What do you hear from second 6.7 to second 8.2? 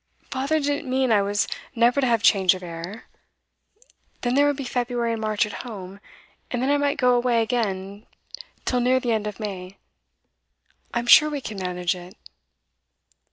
I might go away again